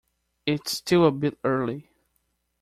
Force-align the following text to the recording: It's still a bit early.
It's 0.47 0.71
still 0.71 1.05
a 1.05 1.11
bit 1.11 1.37
early. 1.43 1.91